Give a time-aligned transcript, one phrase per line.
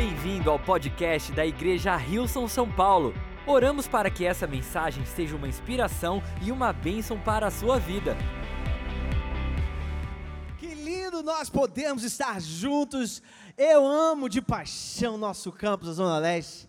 [0.00, 3.12] Bem-vindo ao podcast da Igreja Rilson São Paulo.
[3.44, 8.16] Oramos para que essa mensagem seja uma inspiração e uma bênção para a sua vida.
[10.56, 13.20] Que lindo nós podemos estar juntos.
[13.56, 16.67] Eu amo de paixão nosso campus da Zona Leste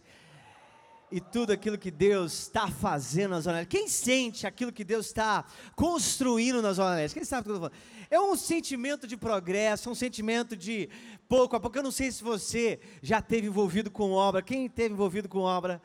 [1.11, 3.69] e tudo aquilo que Deus está fazendo na Zona Leste.
[3.69, 5.43] Quem sente aquilo que Deus está
[5.75, 7.15] construindo na Zona Leste?
[7.15, 8.05] Quem sabe o que eu estou falando?
[8.11, 10.89] É um sentimento de progresso, um sentimento de
[11.27, 11.77] pouco a pouco.
[11.77, 14.41] Eu não sei se você já teve envolvido com obra.
[14.41, 15.81] Quem teve envolvido com obra?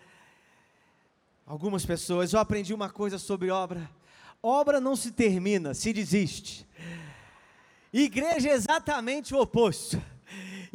[1.47, 2.33] Algumas pessoas.
[2.33, 3.91] Eu aprendi uma coisa sobre obra.
[4.43, 6.67] Obra não se termina, se desiste.
[7.93, 10.03] Igreja é exatamente o oposto.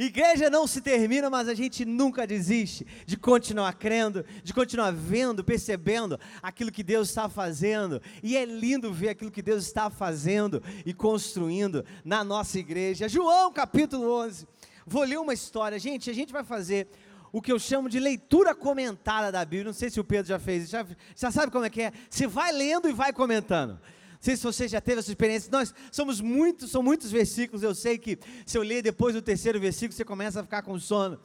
[0.06, 5.44] Igreja não se termina, mas a gente nunca desiste de continuar crendo, de continuar vendo,
[5.44, 8.02] percebendo aquilo que Deus está fazendo.
[8.24, 13.10] E é lindo ver aquilo que Deus está fazendo e construindo na nossa igreja.
[13.10, 14.48] João capítulo 11.
[14.88, 15.78] Vou ler uma história.
[15.78, 16.88] Gente, a gente vai fazer
[17.32, 19.66] o que eu chamo de leitura comentada da Bíblia.
[19.66, 21.92] Não sei se o Pedro já fez, já, já sabe como é que é?
[22.10, 23.78] Você vai lendo e vai comentando.
[24.20, 25.50] Sei se você já teve essa experiência.
[25.52, 27.64] Nós somos muitos, são muitos versículos.
[27.64, 30.78] Eu sei que se eu ler depois do terceiro versículo, você começa a ficar com
[30.78, 31.20] sono.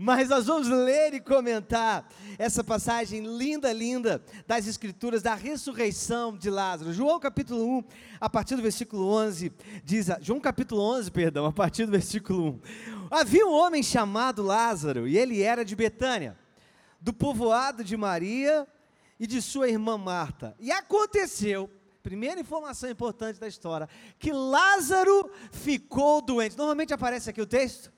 [0.00, 6.48] Mas nós vamos ler e comentar essa passagem linda, linda das Escrituras, da ressurreição de
[6.48, 6.92] Lázaro.
[6.92, 7.84] João capítulo 1,
[8.20, 12.60] a partir do versículo 11, diz, João capítulo 11, perdão, a partir do versículo 1.
[13.10, 16.38] Havia um homem chamado Lázaro, e ele era de Betânia,
[17.00, 18.68] do povoado de Maria
[19.18, 20.54] e de sua irmã Marta.
[20.60, 21.68] E aconteceu
[22.08, 23.86] primeira informação importante da história,
[24.18, 26.56] que Lázaro ficou doente.
[26.56, 27.92] Normalmente aparece aqui o texto.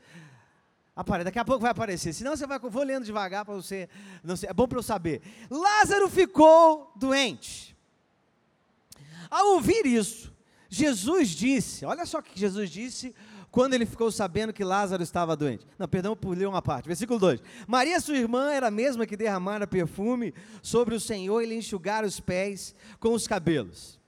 [0.96, 2.12] Aparece, daqui a pouco vai aparecer.
[2.12, 3.88] Senão você vai, vou lendo devagar para você,
[4.24, 5.22] não sei, é bom para eu saber.
[5.48, 7.76] Lázaro ficou doente.
[9.30, 10.32] Ao ouvir isso,
[10.68, 13.14] Jesus disse, olha só o que Jesus disse
[13.50, 15.66] quando ele ficou sabendo que Lázaro estava doente.
[15.78, 16.86] Não, perdão por ler uma parte.
[16.86, 17.42] Versículo 2.
[17.66, 22.06] Maria, sua irmã, era a mesma que derramara perfume sobre o Senhor e lhe enxugara
[22.06, 23.99] os pés com os cabelos.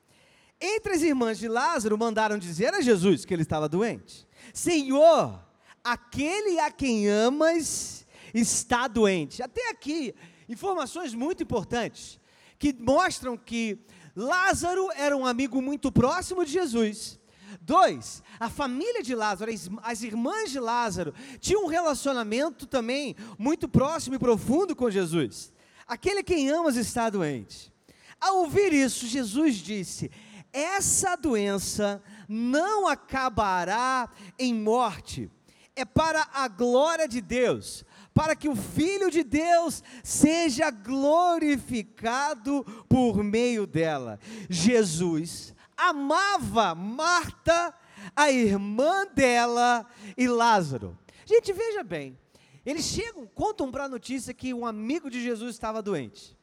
[0.65, 5.45] Entre as irmãs de Lázaro mandaram dizer a Jesus que ele estava doente: Senhor,
[5.83, 9.43] aquele a quem amas está doente.
[9.43, 10.15] Até aqui,
[10.49, 12.21] informações muito importantes
[12.61, 13.77] que mostram que
[14.15, 17.19] Lázaro era um amigo muito próximo de Jesus.
[17.61, 19.51] Dois, a família de Lázaro,
[19.83, 25.53] as irmãs de Lázaro, tinham um relacionamento também muito próximo e profundo com Jesus.
[25.89, 27.73] Aquele a quem amas está doente.
[28.21, 30.09] Ao ouvir isso, Jesus disse:
[30.53, 34.09] essa doença não acabará
[34.39, 35.31] em morte,
[35.75, 43.23] é para a glória de Deus, para que o Filho de Deus seja glorificado por
[43.25, 44.19] meio dela.
[44.51, 47.75] Jesus amava Marta,
[48.15, 49.87] a irmã dela
[50.17, 50.99] e Lázaro.
[51.25, 52.19] Gente, veja bem,
[52.65, 56.37] eles chegam, contam para a notícia que um amigo de Jesus estava doente.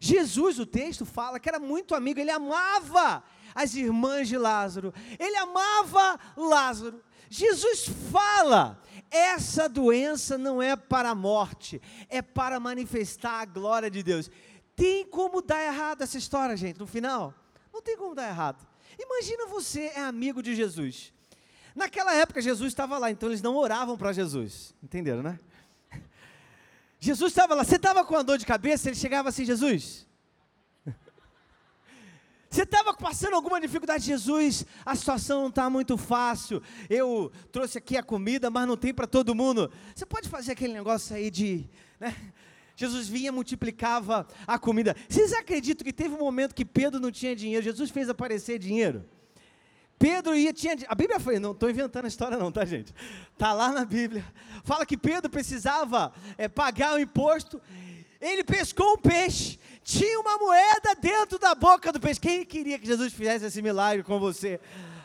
[0.00, 3.22] Jesus, o texto fala que era muito amigo, ele amava
[3.54, 7.02] as irmãs de Lázaro, ele amava Lázaro.
[7.30, 14.02] Jesus fala: essa doença não é para a morte, é para manifestar a glória de
[14.02, 14.30] Deus.
[14.74, 17.32] Tem como dar errado essa história, gente, no final?
[17.72, 18.66] Não tem como dar errado.
[18.98, 21.12] Imagina você é amigo de Jesus.
[21.74, 24.74] Naquela época Jesus estava lá, então eles não oravam para Jesus.
[24.82, 25.40] Entenderam, né?
[27.00, 30.06] Jesus estava lá, você estava com a dor de cabeça, ele chegava assim, Jesus,
[32.54, 34.64] você estava passando alguma dificuldade, Jesus?
[34.86, 36.62] A situação não está muito fácil.
[36.88, 39.72] Eu trouxe aqui a comida, mas não tem para todo mundo.
[39.92, 41.68] Você pode fazer aquele negócio aí de.
[41.98, 42.14] Né?
[42.76, 44.94] Jesus vinha, multiplicava a comida.
[45.08, 47.64] Vocês acreditam que teve um momento que Pedro não tinha dinheiro?
[47.64, 49.04] Jesus fez aparecer dinheiro.
[49.98, 50.76] Pedro ia, tinha.
[50.86, 52.94] A Bíblia foi, não estou inventando a história, não, tá, gente?
[53.32, 54.24] Está lá na Bíblia.
[54.62, 57.60] Fala que Pedro precisava é, pagar o imposto.
[58.26, 62.18] Ele pescou um peixe tinha uma moeda dentro da boca do peixe.
[62.18, 64.58] Quem queria que Jesus fizesse esse milagre com você?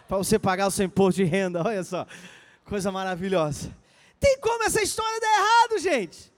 [0.07, 1.61] Para você pagar o seu imposto de renda.
[1.61, 2.07] Olha só,
[2.63, 3.75] coisa maravilhosa.
[4.19, 6.33] Tem como essa história dar errado, gente?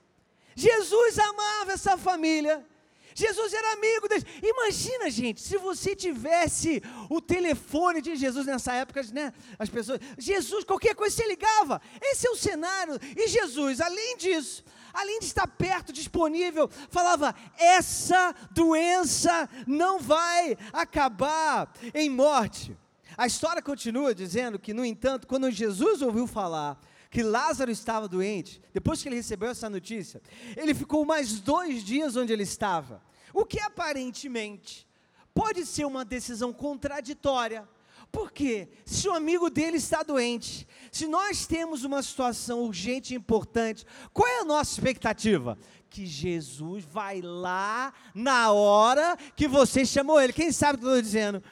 [0.56, 2.66] Jesus amava essa família.
[3.13, 4.25] Jesus era amigo deles.
[4.42, 9.33] Imagina, gente, se você tivesse o telefone de Jesus nessa época, né?
[9.60, 11.80] As pessoas, Jesus, qualquer coisa você ligava.
[12.01, 13.00] Esse é o cenário.
[13.16, 14.63] E Jesus, além disso,
[14.94, 22.78] além de estar perto, disponível, falava: essa doença não vai acabar em morte.
[23.18, 26.80] A história continua dizendo que, no entanto, quando Jesus ouviu falar
[27.10, 30.22] que Lázaro estava doente, depois que ele recebeu essa notícia,
[30.56, 33.04] ele ficou mais dois dias onde ele estava.
[33.34, 34.88] O que aparentemente
[35.34, 37.68] pode ser uma decisão contraditória,
[38.12, 38.68] Por quê?
[38.86, 44.28] Se o amigo dele está doente, se nós temos uma situação urgente e importante, qual
[44.28, 45.58] é a nossa expectativa?
[45.90, 50.34] Que Jesus vai lá na hora que você chamou ele.
[50.34, 51.44] Quem sabe o que eu estou dizendo?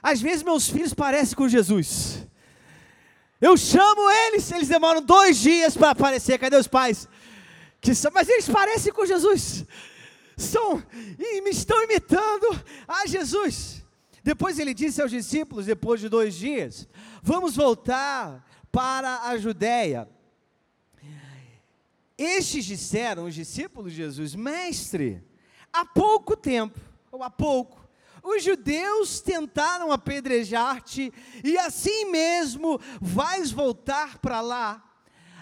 [0.00, 2.24] Às vezes meus filhos parecem com Jesus.
[3.40, 6.38] Eu chamo eles, eles demoram dois dias para aparecer.
[6.38, 7.08] Cadê os pais?
[7.80, 9.64] Que são, mas eles parecem com Jesus.
[10.36, 10.82] São
[11.18, 13.84] e me estão imitando a Jesus.
[14.28, 16.86] Depois ele disse aos discípulos, depois de dois dias:
[17.22, 20.06] Vamos voltar para a Judéia.
[22.18, 25.24] Estes disseram, os discípulos de Jesus, Mestre,
[25.72, 26.78] há pouco tempo,
[27.10, 27.88] ou há pouco,
[28.22, 31.10] os judeus tentaram apedrejar-te,
[31.42, 34.92] e assim mesmo vais voltar para lá.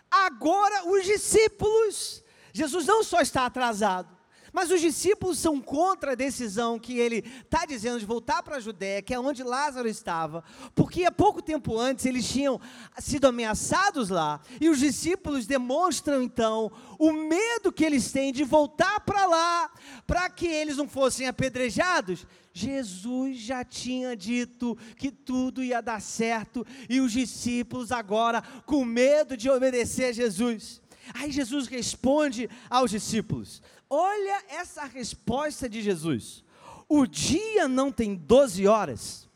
[0.09, 2.23] Agora os discípulos,
[2.53, 4.16] Jesus não só está atrasado,
[4.57, 8.61] mas os discípulos são contra a decisão que ele está dizendo de voltar para a
[8.61, 10.43] Judéia, que é onde Lázaro estava,
[10.75, 12.59] porque há pouco tempo antes eles tinham
[12.99, 19.01] sido ameaçados lá, e os discípulos demonstram então o medo que eles têm de voltar
[19.01, 19.71] para lá,
[20.07, 22.27] para que eles não fossem apedrejados.
[22.51, 29.37] Jesus já tinha dito que tudo ia dar certo, e os discípulos agora, com medo
[29.37, 30.81] de obedecer a Jesus.
[31.15, 36.45] Aí Jesus responde aos discípulos: Olha essa resposta de Jesus.
[36.89, 39.29] O dia não tem 12 horas.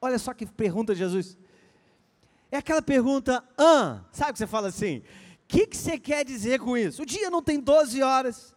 [0.00, 1.36] Olha só que pergunta Jesus.
[2.50, 4.98] É aquela pergunta, ah, sabe que você fala assim?
[4.98, 5.02] O
[5.48, 7.02] que, que você quer dizer com isso?
[7.02, 8.54] O dia não tem 12 horas.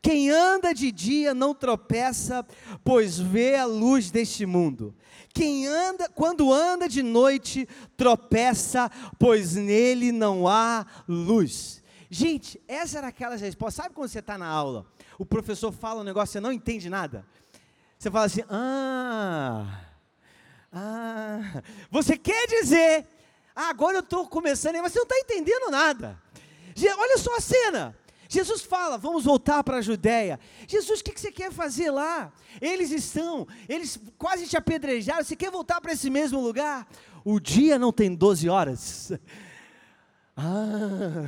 [0.00, 2.46] Quem anda de dia não tropeça,
[2.84, 4.94] pois vê a luz deste mundo.
[5.32, 11.82] Quem anda, quando anda de noite, tropeça, pois nele não há luz.
[12.10, 13.84] Gente, essa era aquelas respostas.
[13.84, 14.86] Sabe quando você está na aula,
[15.18, 17.26] o professor fala um negócio e você não entende nada?
[17.98, 19.80] Você fala assim, ah,
[20.72, 21.62] ah.
[21.90, 23.06] Você quer dizer,
[23.54, 26.20] ah, agora eu estou começando, mas você não está entendendo nada.
[26.98, 27.96] Olha só a cena.
[28.28, 30.40] Jesus fala, vamos voltar para a Judéia.
[30.66, 32.32] Jesus, o que, que, você quer fazer lá?
[32.60, 36.86] Eles estão, eles quase te apedrejaram, você quer voltar para esse mesmo lugar?
[37.24, 39.12] O dia não tem 12 horas.
[40.36, 41.22] Ah,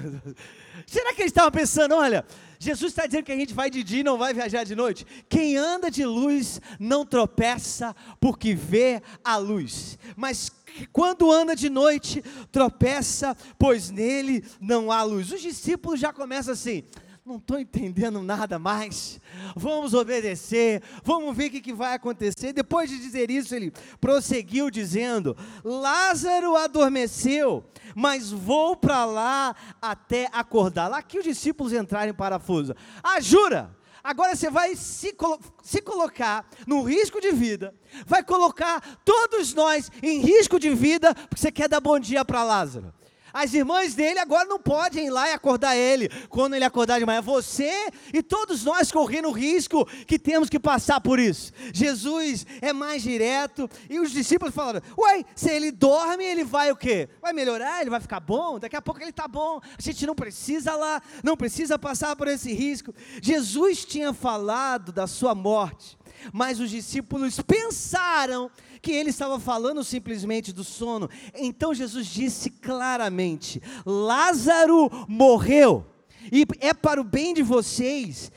[0.86, 2.24] será que eles estavam pensando, olha,
[2.58, 5.06] Jesus está dizendo que a gente vai de dia e não vai viajar de noite.
[5.28, 9.98] Quem anda de luz não tropeça porque vê a luz.
[10.16, 10.50] Mas
[10.92, 15.32] quando anda de noite, tropeça, pois nele não há luz.
[15.32, 16.84] Os discípulos já começam assim:
[17.26, 19.20] não estou entendendo nada mais,
[19.56, 22.52] vamos obedecer, vamos ver o que, que, vai acontecer.
[22.52, 27.64] Depois de dizer isso, ele prosseguiu dizendo: Lázaro adormeceu,
[27.96, 30.86] mas vou para lá até acordar.
[30.86, 32.76] Lá que os discípulos entrarem em parafuso.
[33.02, 33.76] Ah, jura?
[34.04, 37.74] Agora você vai se, colo se colocar no risco de vida,
[38.06, 42.44] vai colocar todos nós em risco de vida, porque você quer dar bom dia para
[42.44, 42.94] Lázaro.
[43.36, 47.04] As irmãs dele agora não podem ir lá e acordar ele quando ele acordar de
[47.04, 47.20] manhã.
[47.20, 47.70] Você
[48.10, 51.52] e todos nós correndo o risco que temos que passar por isso.
[51.70, 56.76] Jesus é mais direto e os discípulos falaram: Uai, se ele dorme, ele vai o
[56.76, 57.10] quê?
[57.20, 57.82] Vai melhorar?
[57.82, 58.58] Ele vai ficar bom?
[58.58, 59.60] Daqui a pouco ele está bom.
[59.78, 62.94] A gente não precisa lá, não precisa passar por esse risco.
[63.20, 65.95] Jesus tinha falado da sua morte
[66.32, 68.50] mas os discípulos pensaram
[68.82, 71.10] que ele estava falando simplesmente do sono.
[71.34, 75.86] Então Jesus disse claramente: Lázaro morreu,
[76.30, 78.30] e é para o bem de vocês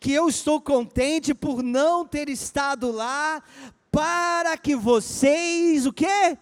[0.00, 3.40] que eu estou contente por não ter estado lá,
[3.90, 6.36] para que vocês o quê?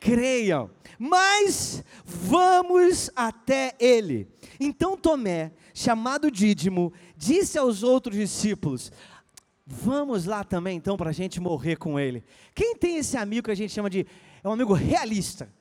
[0.00, 0.70] Creiam.
[0.98, 4.26] Mas vamos até ele.
[4.58, 8.90] Então Tomé, chamado Dídimo, disse aos outros discípulos:
[9.66, 12.24] Vamos lá também então para a gente morrer com ele.
[12.54, 14.06] Quem tem esse amigo que a gente chama de
[14.42, 15.52] é um amigo realista?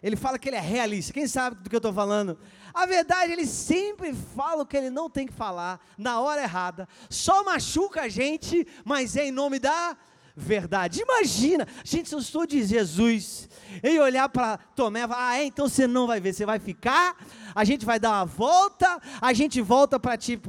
[0.00, 1.12] Ele fala que ele é realista.
[1.12, 2.38] Quem sabe do que eu estou falando?
[2.72, 6.88] A verdade, ele sempre fala o que ele não tem que falar, na hora errada.
[7.10, 9.96] Só machuca a gente, mas é em nome da
[10.38, 11.02] verdade.
[11.02, 13.48] Imagina, gente, se eu estou de Jesus,
[13.82, 17.16] e olhar para Tomé e ah, é, então você não vai ver, você vai ficar,
[17.54, 20.40] a gente vai dar uma volta, a gente volta para te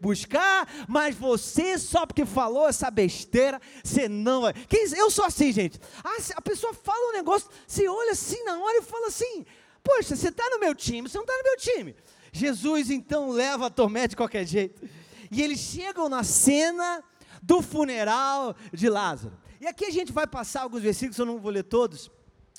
[0.00, 4.54] buscar, mas você só porque falou essa besteira, você não vai.
[4.96, 5.80] Eu sou assim, gente.
[6.04, 9.44] Ah, a pessoa fala um negócio, você olha assim na hora e fala assim,
[9.82, 11.96] poxa, você está no meu time, você não está no meu time.
[12.32, 14.88] Jesus então leva Tomé de qualquer jeito.
[15.30, 17.02] E eles chegam na cena
[17.48, 19.34] do funeral de Lázaro.
[19.58, 22.10] E aqui a gente vai passar alguns versículos, eu não vou ler todos,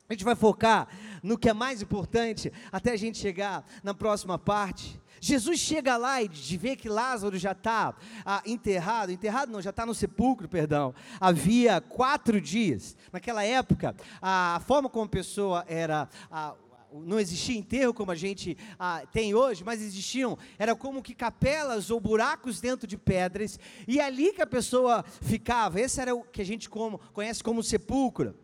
[0.10, 0.88] A gente vai focar
[1.22, 5.00] no que é mais importante até a gente chegar na próxima parte.
[5.22, 7.94] Jesus chega lá e vê que Lázaro já está
[8.26, 12.98] ah, enterrado, enterrado não, já está no sepulcro, perdão, havia quatro dias.
[13.14, 16.10] Naquela época, a forma como a pessoa era.
[16.32, 16.56] Ah,
[16.94, 21.90] não existia enterro como a gente ah, tem hoje, mas existiam, era como que capelas
[21.90, 26.42] ou buracos dentro de pedras, e ali que a pessoa ficava, esse era o que
[26.42, 28.36] a gente como, conhece como sepulcro.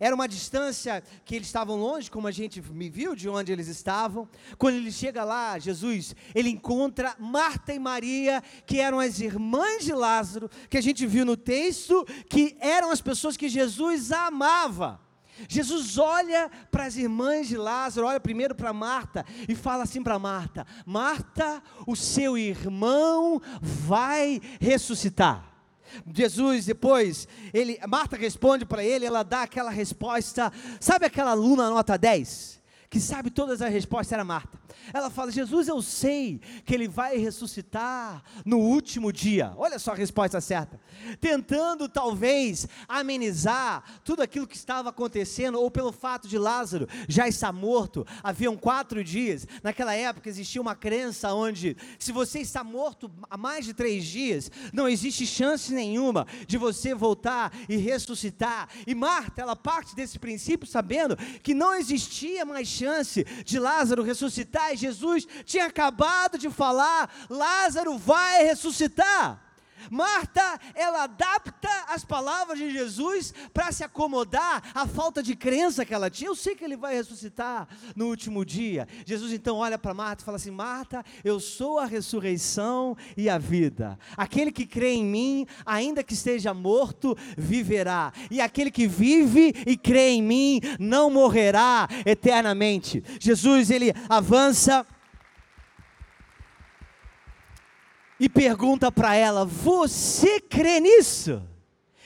[0.00, 3.66] Era uma distância que eles estavam longe, como a gente me viu de onde eles
[3.66, 4.28] estavam.
[4.56, 9.92] Quando ele chega lá, Jesus, ele encontra Marta e Maria, que eram as irmãs de
[9.92, 15.07] Lázaro, que a gente viu no texto, que eram as pessoas que Jesus amava.
[15.46, 20.18] Jesus olha para as irmãs de Lázaro, olha primeiro para Marta e fala assim para
[20.18, 25.44] Marta: Marta, o seu irmão vai ressuscitar.
[26.12, 31.96] Jesus depois, ele, Marta responde para ele, ela dá aquela resposta, sabe aquela aluna nota
[31.96, 32.57] 10?
[32.90, 34.58] Que sabe todas as respostas era Marta.
[34.92, 39.52] Ela fala: Jesus, eu sei que ele vai ressuscitar no último dia.
[39.56, 40.80] Olha só a resposta certa.
[41.20, 47.52] Tentando talvez amenizar tudo aquilo que estava acontecendo, ou pelo fato de Lázaro já estar
[47.52, 48.06] morto.
[48.22, 49.46] Haviam quatro dias.
[49.62, 54.50] Naquela época existia uma crença onde, se você está morto há mais de três dias,
[54.72, 58.68] não existe chance nenhuma de você voltar e ressuscitar.
[58.86, 64.72] E Marta, ela parte desse princípio sabendo que não existia mais chance de Lázaro ressuscitar,
[64.72, 69.47] e Jesus tinha acabado de falar: Lázaro vai ressuscitar.
[69.90, 75.94] Marta, ela adapta as palavras de Jesus para se acomodar à falta de crença que
[75.94, 76.28] ela tinha.
[76.28, 78.86] Eu sei que ele vai ressuscitar no último dia.
[79.04, 83.38] Jesus então olha para Marta e fala assim: Marta, eu sou a ressurreição e a
[83.38, 83.98] vida.
[84.16, 88.12] Aquele que crê em mim, ainda que esteja morto, viverá.
[88.30, 93.02] E aquele que vive e crê em mim, não morrerá eternamente.
[93.20, 94.86] Jesus, ele avança
[98.20, 101.42] e pergunta para ela: Você crê nisso?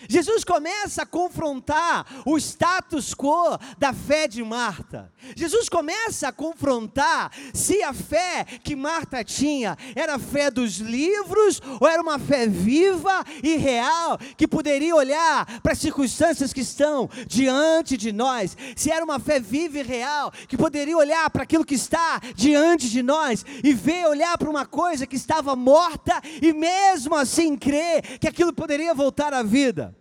[0.08, 5.12] Jesus começa a confrontar o status quo da fé de Marta.
[5.36, 11.60] Jesus começa a confrontar se a fé que Marta tinha era a fé dos livros
[11.80, 17.08] ou era uma fé viva e real que poderia olhar para as circunstâncias que estão
[17.26, 18.56] diante de nós.
[18.76, 22.88] Se era uma fé viva e real que poderia olhar para aquilo que está diante
[22.88, 28.18] de nós e ver olhar para uma coisa que estava morta e mesmo assim crer
[28.18, 29.91] que aquilo poderia voltar à vida.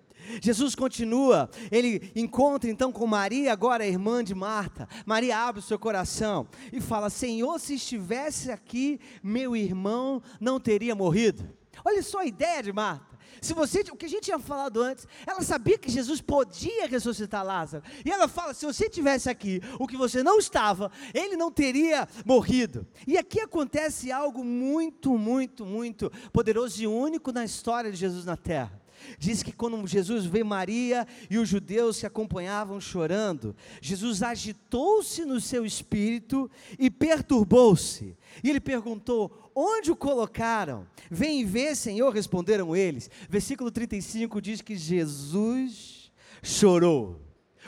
[0.41, 4.87] Jesus continua, ele encontra então com Maria, agora irmã de Marta.
[5.05, 10.95] Maria abre o seu coração e fala: Senhor, se estivesse aqui, meu irmão não teria
[10.95, 11.47] morrido.
[11.83, 13.11] Olha só a ideia de Marta.
[13.41, 17.43] Se você, o que a gente tinha falado antes, ela sabia que Jesus podia ressuscitar
[17.43, 17.83] Lázaro.
[18.05, 22.07] E ela fala: se você tivesse aqui, o que você não estava, ele não teria
[22.23, 22.85] morrido.
[23.07, 28.37] E aqui acontece algo muito, muito, muito poderoso e único na história de Jesus na
[28.37, 28.80] terra.
[29.17, 35.39] Diz que quando Jesus vê Maria e os judeus que acompanhavam chorando, Jesus agitou-se no
[35.39, 38.17] seu espírito e perturbou-se.
[38.43, 40.87] E ele perguntou: Onde o colocaram?
[41.09, 43.09] Vem vê, Senhor, responderam eles.
[43.29, 47.21] Versículo 35 diz que Jesus chorou.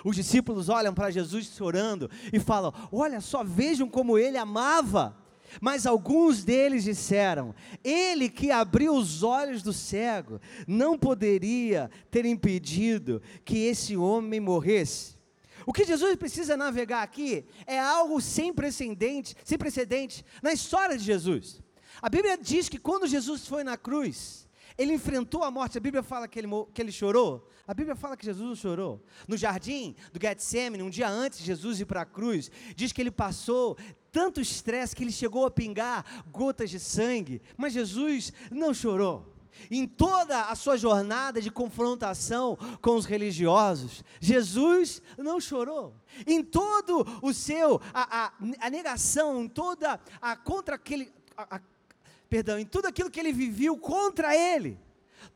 [0.04, 5.23] Os discípulos olham para Jesus chorando e falam: Olha só, vejam como ele amava.
[5.62, 13.22] Mas alguns deles disseram: Ele que abriu os olhos do cego não poderia ter impedido
[13.44, 15.18] que esse homem morresse.
[15.66, 21.04] O que Jesus precisa navegar aqui é algo sem precedente, sem precedente na história de
[21.04, 21.62] Jesus.
[22.02, 25.78] A Bíblia diz que quando Jesus foi na cruz, ele enfrentou a morte.
[25.78, 27.48] A Bíblia fala que ele, que ele chorou.
[27.66, 29.04] A Bíblia fala que Jesus não chorou.
[29.28, 33.02] No jardim do Getsemane, um dia antes de Jesus ir para a cruz, diz que
[33.02, 33.78] ele passou
[34.14, 39.34] tanto estresse que ele chegou a pingar gotas de sangue, mas Jesus não chorou.
[39.70, 45.96] Em toda a sua jornada de confrontação com os religiosos, Jesus não chorou.
[46.28, 51.60] Em todo o seu a, a, a negação, em toda a contra aquele a,
[52.30, 54.80] perdão, em tudo aquilo que ele viveu contra ele,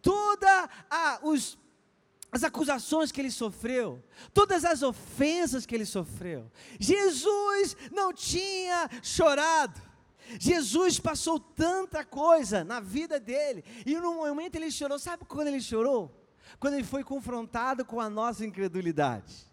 [0.01, 1.57] toda a os
[2.31, 4.03] as acusações que ele sofreu,
[4.33, 6.51] todas as ofensas que ele sofreu.
[6.79, 9.81] Jesus não tinha chorado.
[10.39, 14.99] Jesus passou tanta coisa na vida dele, e no momento ele chorou.
[14.99, 16.13] Sabe quando ele chorou?
[16.59, 19.47] Quando ele foi confrontado com a nossa incredulidade.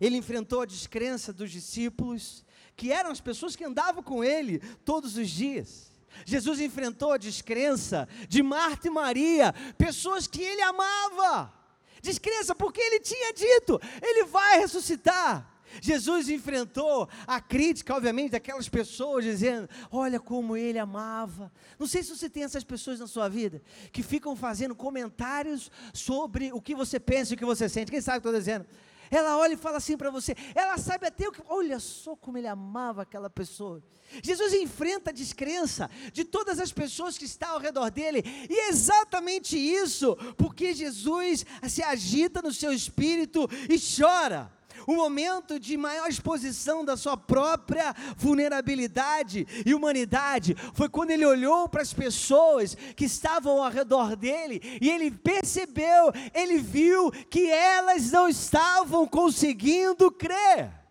[0.00, 2.44] Ele enfrentou a descrença dos discípulos,
[2.76, 5.92] que eram as pessoas que andavam com ele todos os dias.
[6.24, 11.57] Jesus enfrentou a descrença de Marta e Maria, pessoas que ele amava
[12.02, 15.58] Descrença, porque ele tinha dito, ele vai ressuscitar.
[15.80, 21.52] Jesus enfrentou a crítica, obviamente, daquelas pessoas dizendo: Olha como ele amava.
[21.78, 23.62] Não sei se você tem essas pessoas na sua vida
[23.92, 27.90] que ficam fazendo comentários sobre o que você pensa e o que você sente.
[27.90, 28.66] Quem sabe o que eu estou dizendo?
[29.10, 30.34] Ela olha e fala assim para você.
[30.54, 31.42] Ela sabe até o que.
[31.48, 33.82] Olha só como ele amava aquela pessoa.
[34.22, 38.22] Jesus enfrenta a descrença de todas as pessoas que estão ao redor dele.
[38.48, 45.58] E é exatamente isso, porque Jesus se agita no seu espírito e chora o momento
[45.58, 51.92] de maior exposição da sua própria vulnerabilidade e humanidade foi quando ele olhou para as
[51.92, 59.06] pessoas que estavam ao redor dele e ele percebeu, ele viu que elas não estavam
[59.06, 60.87] conseguindo crer.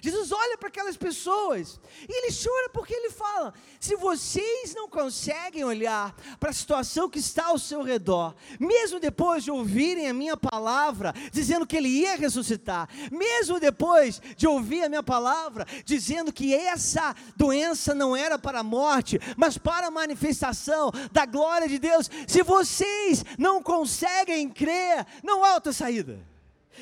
[0.00, 5.64] Jesus olha para aquelas pessoas e ele chora porque ele fala: se vocês não conseguem
[5.64, 10.36] olhar para a situação que está ao seu redor, mesmo depois de ouvirem a minha
[10.36, 16.54] palavra, dizendo que ele ia ressuscitar, mesmo depois de ouvir a minha palavra, dizendo que
[16.54, 22.10] essa doença não era para a morte, mas para a manifestação da glória de Deus,
[22.26, 26.18] se vocês não conseguem crer, não há outra saída.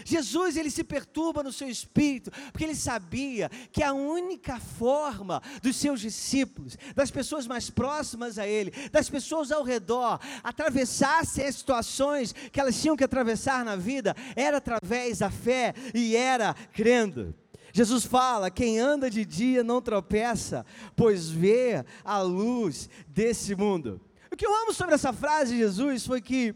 [0.05, 5.77] Jesus ele se perturba no seu espírito, porque ele sabia que a única forma dos
[5.77, 12.33] seus discípulos, das pessoas mais próximas a ele, das pessoas ao redor, atravessassem as situações
[12.53, 17.35] que elas tinham que atravessar na vida, era através da fé e era crendo.
[17.73, 20.65] Jesus fala: quem anda de dia não tropeça,
[20.97, 24.01] pois vê a luz desse mundo.
[24.33, 26.55] O que eu amo sobre essa frase de Jesus foi que,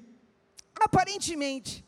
[0.81, 1.85] aparentemente,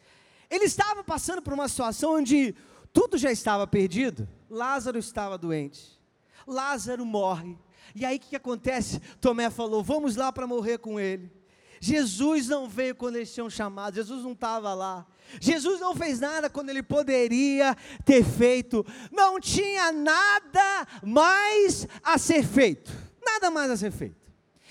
[0.52, 2.54] ele estava passando por uma situação onde
[2.92, 4.28] tudo já estava perdido.
[4.50, 5.99] Lázaro estava doente.
[6.47, 7.59] Lázaro morre.
[7.94, 9.00] E aí o que, acontece?
[9.18, 11.32] Tomé falou: vamos lá para morrer com ele.
[11.80, 15.06] Jesus não veio quando eles tinham chamado, Jesus não estava lá.
[15.40, 18.85] Jesus não fez nada quando ele poderia ter feito.
[19.11, 22.92] Não tinha nada mais a ser feito.
[23.25, 24.21] Nada mais a ser feito.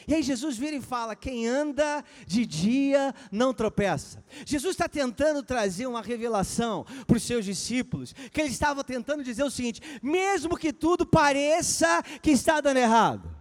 [0.07, 4.23] E aí Jesus vira e fala: quem anda de dia não tropeça.
[4.45, 9.43] Jesus está tentando trazer uma revelação para os seus discípulos, que ele estava tentando dizer
[9.43, 13.40] o seguinte: mesmo que tudo pareça que está dando errado,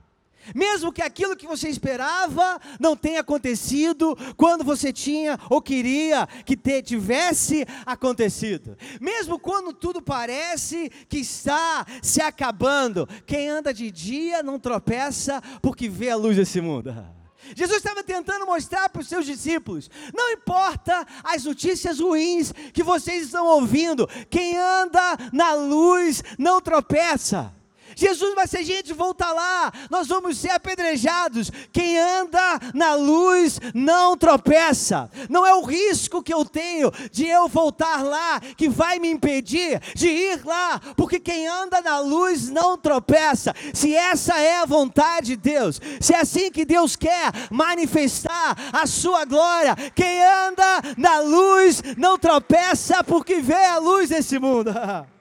[0.55, 6.57] mesmo que aquilo que você esperava não tenha acontecido quando você tinha ou queria que
[6.57, 8.77] te, tivesse acontecido.
[9.01, 15.89] Mesmo quando tudo parece que está se acabando, quem anda de dia não tropeça porque
[15.89, 16.95] vê a luz desse mundo.
[17.57, 23.25] Jesus estava tentando mostrar para os seus discípulos: não importa as notícias ruins que vocês
[23.25, 27.53] estão ouvindo, quem anda na luz não tropeça.
[28.01, 31.51] Jesus vai ser gente voltar lá, nós vamos ser apedrejados.
[31.71, 35.11] Quem anda na luz não tropeça.
[35.29, 39.79] Não é o risco que eu tenho de eu voltar lá que vai me impedir
[39.95, 43.55] de ir lá, porque quem anda na luz não tropeça.
[43.75, 48.87] Se essa é a vontade de Deus, se é assim que Deus quer manifestar a
[48.87, 54.71] sua glória, quem anda na luz não tropeça porque vê a luz desse mundo.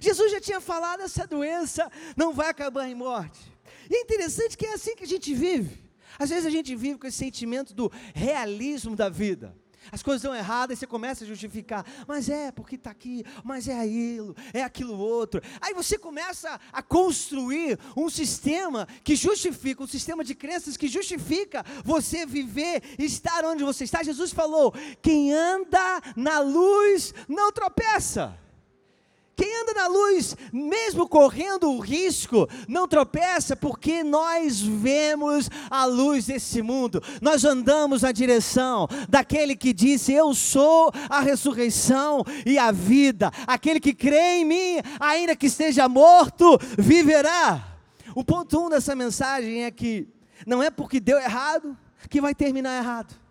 [0.00, 3.40] Jesus já tinha falado: essa doença não vai acabar em morte.
[3.90, 5.82] E é interessante que é assim que a gente vive.
[6.18, 9.56] Às vezes a gente vive com esse sentimento do realismo da vida.
[9.90, 13.66] As coisas estão erradas e você começa a justificar, mas é porque está aqui, mas
[13.66, 15.42] é aquilo, é aquilo outro.
[15.60, 21.64] Aí você começa a construir um sistema que justifica, um sistema de crenças que justifica
[21.84, 24.02] você viver estar onde você está.
[24.02, 28.38] Jesus falou: quem anda na luz não tropeça.
[29.34, 36.26] Quem anda na luz, mesmo correndo o risco, não tropeça, porque nós vemos a luz
[36.26, 42.70] desse mundo, nós andamos na direção daquele que disse: Eu sou a ressurreição e a
[42.70, 47.68] vida, aquele que crê em mim, ainda que esteja morto, viverá.
[48.14, 50.06] O ponto um dessa mensagem é que
[50.46, 51.76] não é porque deu errado
[52.10, 53.21] que vai terminar errado.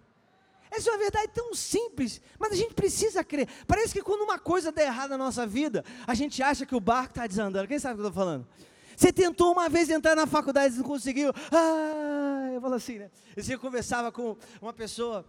[0.71, 3.47] Essa é uma verdade tão simples, mas a gente precisa crer.
[3.67, 6.79] Parece que quando uma coisa der errado na nossa vida, a gente acha que o
[6.79, 7.67] barco está desandando.
[7.67, 8.47] Quem sabe o que eu estou falando?
[8.95, 11.33] Você tentou uma vez entrar na faculdade e não conseguiu.
[11.51, 13.11] Ah, eu falo assim, né?
[13.35, 15.25] Eu conversava com uma pessoa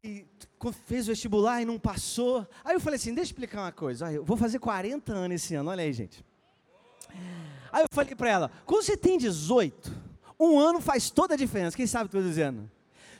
[0.00, 0.26] que
[0.86, 2.46] fez o vestibular e não passou.
[2.64, 4.12] Aí eu falei assim: deixa eu explicar uma coisa.
[4.12, 6.24] eu vou fazer 40 anos esse ano, olha aí, gente.
[7.72, 9.92] Aí eu falei para ela: quando você tem 18,
[10.38, 11.76] um ano faz toda a diferença.
[11.76, 12.70] Quem sabe o que eu estou dizendo?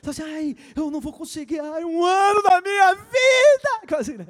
[0.03, 3.97] Então, assim, ai, eu não vou conseguir, ai, um ano da minha vida.
[3.97, 4.27] Assim, né?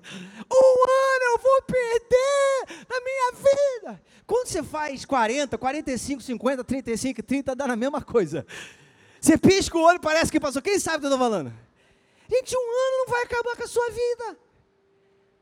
[0.51, 4.01] Um ano eu vou perder da minha vida.
[4.27, 8.45] Quando você faz 40, 45, 50, 35, 30, dá na mesma coisa.
[9.19, 10.61] Você pisca o olho, parece que passou.
[10.61, 11.51] Quem sabe o que eu estou falando?
[12.29, 14.37] Gente, um ano não vai acabar com a sua vida.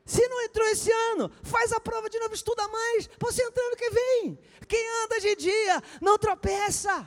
[0.05, 3.75] Se não entrou esse ano, faz a prova de novo, estuda mais, para você entrar
[3.75, 4.39] que vem.
[4.65, 7.05] Quem anda de dia não tropeça.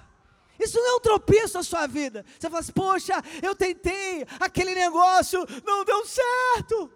[0.59, 2.25] Isso não é um tropeço na sua vida.
[2.39, 6.91] Você fala assim, poxa, eu tentei, aquele negócio não deu certo.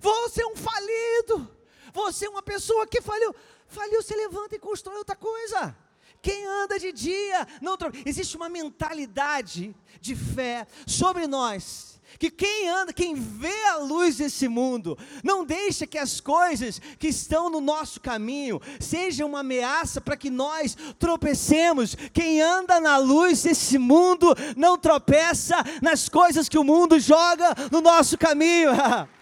[0.00, 1.50] Você é um falido.
[1.92, 3.34] Você é uma pessoa que faliu.
[3.68, 5.76] Faliu, você levanta e constrói outra coisa.
[6.20, 8.08] Quem anda de dia não tropeça.
[8.08, 14.48] Existe uma mentalidade de fé sobre nós que quem anda, quem vê a luz desse
[14.48, 20.16] mundo, não deixa que as coisas que estão no nosso caminho sejam uma ameaça para
[20.16, 21.96] que nós tropecemos.
[22.12, 27.80] Quem anda na luz desse mundo não tropeça nas coisas que o mundo joga no
[27.80, 28.70] nosso caminho.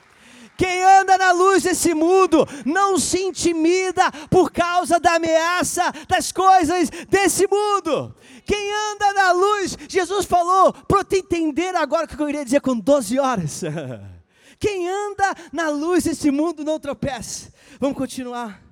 [0.63, 6.89] Quem anda na luz desse mundo não se intimida por causa da ameaça das coisas
[7.09, 8.15] desse mundo.
[8.47, 12.61] Quem anda na luz, Jesus falou, para te entender agora o que eu iria dizer
[12.61, 13.63] com 12 horas.
[14.61, 17.53] Quem anda na luz desse mundo não tropeça.
[17.81, 18.63] Vamos continuar.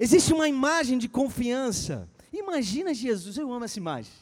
[0.00, 2.08] Existe uma imagem de confiança.
[2.32, 4.12] Imagina Jesus, eu amo essa imagem.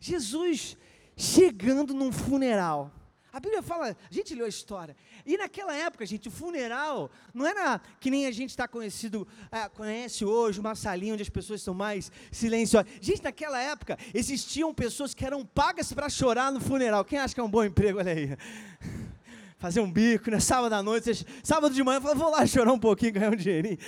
[0.00, 0.76] Jesus
[1.16, 2.90] chegando num funeral.
[3.32, 4.96] A Bíblia fala, a gente leu a história.
[5.24, 9.68] E naquela época, gente, o funeral não era que nem a gente está conhecido, é,
[9.68, 12.90] conhece hoje, uma salinha onde as pessoas estão mais silenciosas.
[13.00, 17.04] Gente, naquela época existiam pessoas que eram pagas para chorar no funeral.
[17.04, 17.98] Quem acha que é um bom emprego?
[17.98, 18.36] Olha aí.
[19.58, 20.40] Fazer um bico, né?
[20.40, 23.78] Sábado à noite, sábado de manhã, vou lá chorar um pouquinho, ganhar um dinheirinho.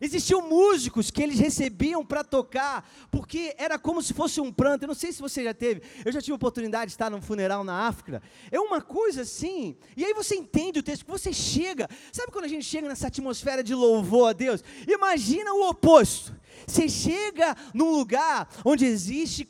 [0.00, 4.84] Existiam músicos que eles recebiam para tocar, porque era como se fosse um pranto.
[4.84, 7.62] Eu não sei se você já teve, eu já tive oportunidade de estar num funeral
[7.62, 8.22] na África.
[8.50, 12.48] É uma coisa assim, e aí você entende o texto, você chega, sabe quando a
[12.48, 14.64] gente chega nessa atmosfera de louvor a Deus?
[14.88, 16.34] Imagina o oposto.
[16.66, 19.44] Você chega num lugar onde existe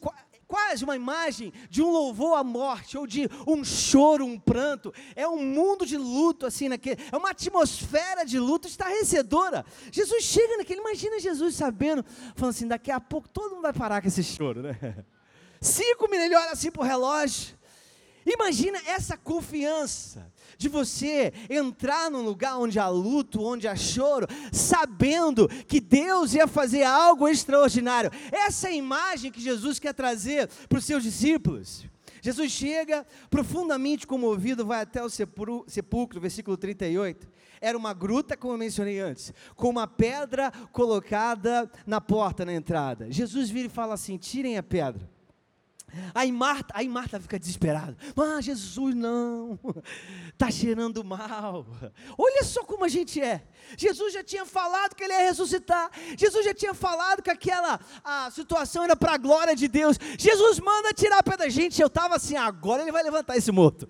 [0.50, 4.92] quase uma imagem de um louvor à morte, ou de um choro, um pranto.
[5.14, 9.64] É um mundo de luto, assim, naquele, é uma atmosfera de luto estarrecedora.
[9.92, 14.02] Jesus chega naquele, imagina Jesus sabendo, falando assim: daqui a pouco todo mundo vai parar
[14.02, 14.76] com esse choro, né?
[15.62, 17.56] Cinco minutos, ele olha assim para o relógio.
[18.26, 20.29] Imagina essa confiança
[20.60, 26.46] de você entrar num lugar onde há luto, onde há choro, sabendo que Deus ia
[26.46, 28.10] fazer algo extraordinário.
[28.30, 31.86] Essa é a imagem que Jesus quer trazer para os seus discípulos.
[32.20, 37.26] Jesus chega, profundamente comovido, vai até o sepulcro, versículo 38.
[37.58, 43.10] Era uma gruta, como eu mencionei antes, com uma pedra colocada na porta, na entrada.
[43.10, 45.08] Jesus vira e fala assim: tirem a pedra.
[46.14, 47.96] Aí Marta, aí Marta fica desesperada.
[48.16, 49.58] Ah, Jesus, não,
[50.32, 51.66] está cheirando mal.
[52.16, 53.42] Olha só como a gente é.
[53.76, 55.90] Jesus já tinha falado que ele ia ressuscitar.
[56.16, 59.98] Jesus já tinha falado que aquela a situação era para a glória de Deus.
[60.18, 61.50] Jesus manda tirar a pedra.
[61.50, 63.88] Gente, eu estava assim, agora ele vai levantar esse morto.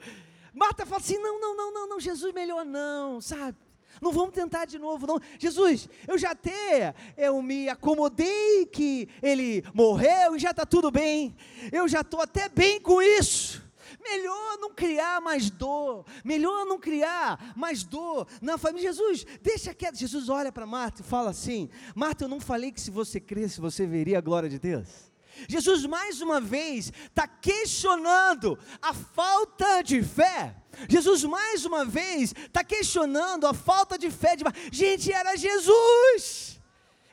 [0.53, 3.57] Marta fala assim: não, não, não, não, não, Jesus, melhor não, sabe?
[4.01, 5.21] Não vamos tentar de novo, não.
[5.39, 11.37] Jesus, eu já até eu me acomodei que ele morreu e já está tudo bem.
[11.71, 13.63] Eu já estou até bem com isso.
[14.03, 16.07] Melhor não criar mais dor.
[16.25, 18.91] Melhor não criar mais dor na família.
[18.91, 19.97] Jesus, deixa quieto.
[19.97, 23.61] Jesus olha para Marta e fala assim: Marta, eu não falei que se você cresce,
[23.61, 25.10] você veria a glória de Deus.
[25.49, 30.57] Jesus mais uma vez está questionando a falta de fé
[30.89, 34.37] Jesus, mais uma vez, está questionando a falta de fé.
[34.37, 34.45] De...
[34.73, 36.61] Gente, era Jesus.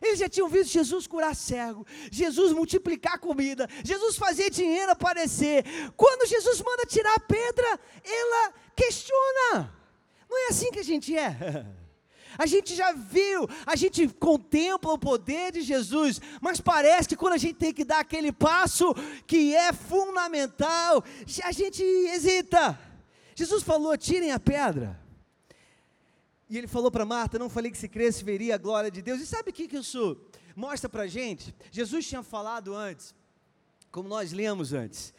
[0.02, 5.66] Eles já tinham visto Jesus curar cego, Jesus multiplicar comida, Jesus fazer dinheiro aparecer.
[5.96, 9.74] Quando Jesus manda tirar a pedra, ela questiona.
[10.30, 11.66] Não é assim que a gente é.
[12.38, 17.34] A gente já viu, a gente contempla o poder de Jesus, mas parece que quando
[17.34, 18.94] a gente tem que dar aquele passo
[19.28, 21.04] que é fundamental,
[21.44, 22.80] a gente hesita.
[23.36, 25.00] Jesus falou: tirem a pedra.
[26.50, 29.22] E ele falou para Marta: não falei que se cresce veria a glória de Deus.
[29.22, 30.18] E sabe o que, isso
[30.56, 31.54] mostra para a gente?
[31.72, 33.14] Jesus tinha falado antes,
[33.92, 35.14] como nós lemos antes.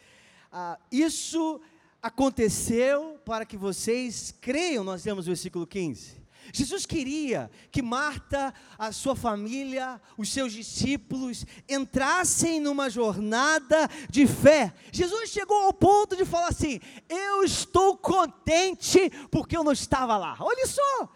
[0.51, 1.61] Ah, isso
[2.01, 6.18] aconteceu para que vocês creiam, nós temos o versículo 15.
[6.53, 14.73] Jesus queria que Marta, a sua família, os seus discípulos entrassem numa jornada de fé.
[14.91, 20.35] Jesus chegou ao ponto de falar assim: Eu estou contente porque eu não estava lá.
[20.39, 21.09] Olha só,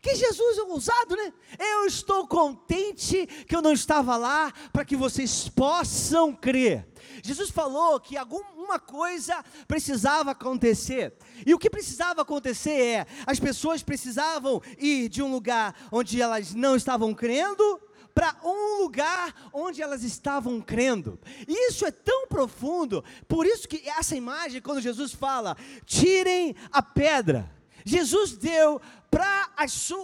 [0.00, 1.32] que Jesus é ousado, né?
[1.58, 6.86] Eu estou contente que eu não estava lá para que vocês possam crer.
[7.22, 11.12] Jesus falou que alguma coisa precisava acontecer.
[11.44, 16.54] E o que precisava acontecer é: as pessoas precisavam ir de um lugar onde elas
[16.54, 17.80] não estavam crendo
[18.14, 21.18] para um lugar onde elas estavam crendo.
[21.46, 27.50] Isso é tão profundo, por isso que essa imagem, quando Jesus fala, tirem a pedra,
[27.84, 29.50] Jesus deu para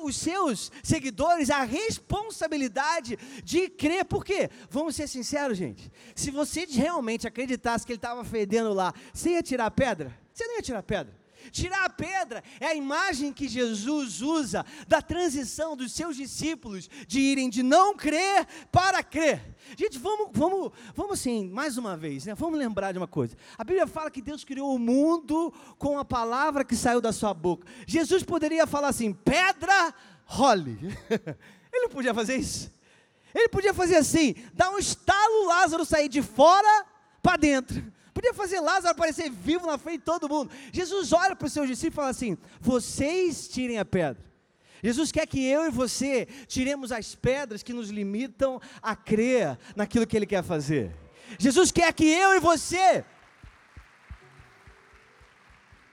[0.03, 4.05] os seus seguidores a responsabilidade de crer.
[4.05, 4.51] Por quê?
[4.69, 5.91] Vamos ser sinceros, gente.
[6.15, 10.17] Se você realmente acreditasse que ele estava fedendo lá, você ia tirar pedra?
[10.33, 11.26] Você não ia tirar pedra.
[11.51, 17.21] Tirar a pedra é a imagem que Jesus usa da transição dos seus discípulos de
[17.21, 19.55] irem de não crer para crer.
[19.77, 22.35] Gente, vamos, vamos, vamos assim, mais uma vez, né?
[22.35, 23.37] Vamos lembrar de uma coisa.
[23.59, 27.35] A Bíblia fala que Deus criou o mundo com a palavra que saiu da sua
[27.35, 27.67] boca.
[27.87, 30.79] Jesus poderia falar assim: pedra, role.
[31.73, 32.73] Ele não podia fazer isso.
[33.35, 36.87] Ele podia fazer assim, dar um estalo, Lázaro sair de fora
[37.23, 37.93] para dentro.
[38.17, 40.51] Podia fazer Lázaro aparecer vivo na frente de todo mundo.
[40.73, 44.25] Jesus olha para os seus discípulos e fala assim: vocês tirem a pedra.
[44.83, 50.07] Jesus quer que eu e você tiremos as pedras que nos limitam a crer naquilo
[50.07, 50.97] que Ele quer fazer.
[51.39, 53.05] Jesus quer que eu e você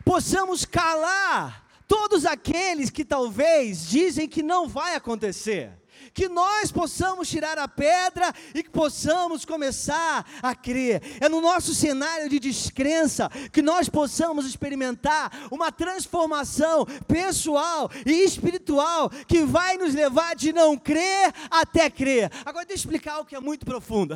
[0.05, 5.73] possamos calar todos aqueles que talvez dizem que não vai acontecer
[6.13, 11.01] que nós possamos tirar a pedra e que possamos começar a crer.
[11.19, 19.09] É no nosso cenário de descrença que nós possamos experimentar uma transformação pessoal e espiritual
[19.27, 22.31] que vai nos levar de não crer até crer.
[22.45, 24.15] Agora deixa eu explicar o que é muito profundo.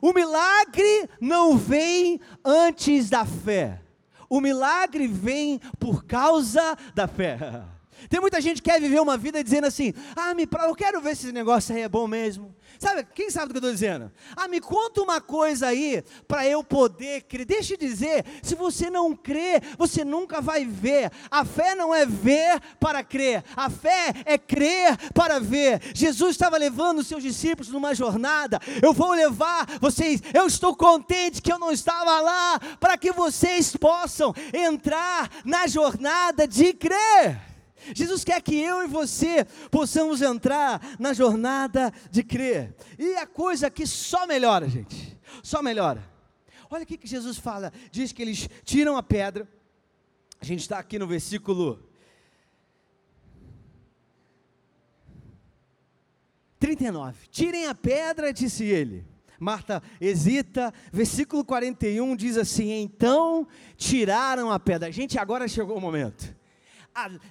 [0.00, 3.80] O milagre não vem antes da fé.
[4.28, 7.64] O milagre vem por causa da fé.
[8.08, 11.16] Tem muita gente que quer viver uma vida dizendo assim: ah, me, eu quero ver
[11.16, 12.54] se esse negócio aí é bom mesmo.
[12.78, 14.10] Sabe, quem sabe do que eu estou dizendo?
[14.34, 17.44] Ah, me conta uma coisa aí para eu poder crer.
[17.44, 21.10] Deixa eu dizer: se você não crê, você nunca vai ver.
[21.30, 25.80] A fé não é ver para crer, a fé é crer para ver.
[25.94, 28.58] Jesus estava levando os seus discípulos numa jornada.
[28.80, 30.22] Eu vou levar vocês.
[30.32, 36.46] Eu estou contente que eu não estava lá para que vocês possam entrar na jornada
[36.48, 37.49] de crer.
[37.94, 42.74] Jesus quer que eu e você possamos entrar na jornada de crer.
[42.98, 45.18] E a coisa aqui só melhora, gente.
[45.42, 46.02] Só melhora.
[46.70, 47.72] Olha o que Jesus fala.
[47.90, 49.48] Diz que eles tiram a pedra.
[50.40, 51.82] A gente está aqui no versículo
[56.58, 57.28] 39.
[57.30, 59.04] Tirem a pedra, disse ele.
[59.38, 60.72] Marta hesita.
[60.92, 64.92] Versículo 41 diz assim: Então tiraram a pedra.
[64.92, 66.39] Gente, agora chegou o momento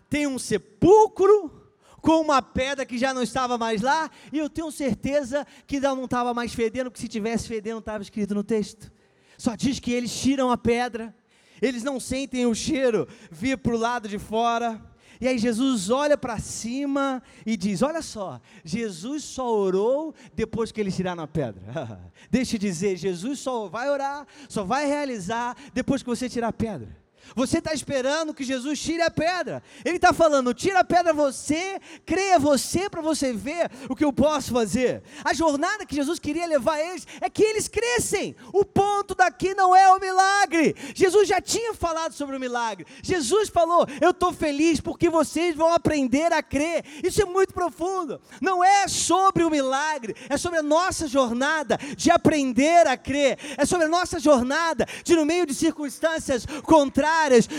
[0.10, 1.60] tem um sepulcro
[2.02, 6.06] com uma pedra que já não estava mais lá, e eu tenho certeza que não
[6.06, 8.92] estava mais fedendo, porque se tivesse fedendo, estava escrito no texto.
[9.38, 11.16] Só diz que eles tiram a pedra,
[11.62, 14.82] eles não sentem o cheiro vir para o lado de fora.
[15.22, 20.80] E aí Jesus olha para cima e diz: Olha só, Jesus só orou depois que
[20.80, 22.02] eles tiraram a pedra.
[22.32, 26.54] Deixa eu dizer, Jesus só vai orar, só vai realizar depois que você tirar a
[26.54, 26.98] pedra.
[27.36, 29.62] Você está esperando que Jesus tire a pedra.
[29.84, 34.14] Ele está falando: tira a pedra você, creia você para você ver o que eu
[34.14, 35.04] posso fazer.
[35.24, 38.36] A jornada que Jesus queria levar eles é que eles crescem.
[38.54, 40.76] O ponto daqui não é o milagre.
[40.94, 42.86] Jesus já tinha falado sobre o milagre.
[43.02, 46.84] Jesus falou: Eu estou feliz porque vocês vão aprender a crer.
[47.04, 48.22] Isso é muito profundo.
[48.42, 53.38] Não é sobre o milagre, é sobre a nossa jornada de aprender a crer.
[53.58, 57.10] É sobre a nossa jornada de, no meio de circunstâncias contrárias,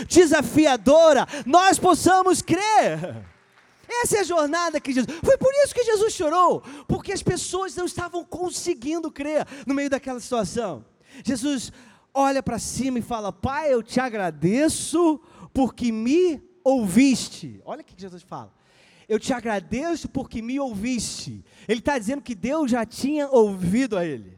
[0.07, 3.25] desafiadora, nós possamos crer.
[4.03, 5.19] Essa é a jornada que Jesus.
[5.23, 9.89] Foi por isso que Jesus chorou, porque as pessoas não estavam conseguindo crer no meio
[9.89, 10.85] daquela situação.
[11.23, 11.73] Jesus
[12.13, 15.19] olha para cima e fala: Pai, eu te agradeço
[15.53, 17.61] porque me ouviste.
[17.65, 18.53] Olha o que Jesus fala.
[19.09, 21.43] Eu te agradeço porque me ouviste.
[21.67, 24.37] Ele está dizendo que Deus já tinha ouvido a ele.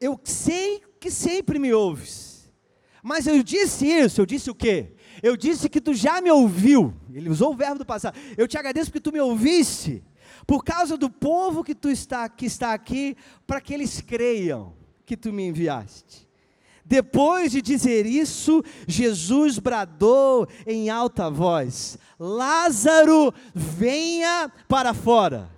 [0.00, 2.31] Eu sei que sempre me ouves.
[3.02, 4.92] Mas eu disse isso, eu disse o quê?
[5.20, 6.94] Eu disse que tu já me ouviu.
[7.12, 8.16] Ele usou o verbo do passado.
[8.36, 10.04] Eu te agradeço porque tu me ouviste.
[10.46, 15.16] Por causa do povo que tu está que está aqui, para que eles creiam que
[15.16, 16.28] tu me enviaste.
[16.84, 25.50] Depois de dizer isso, Jesus bradou em alta voz: Lázaro, venha para fora.